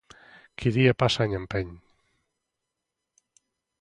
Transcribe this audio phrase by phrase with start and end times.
[0.61, 1.69] Qui dia passa, any empeny.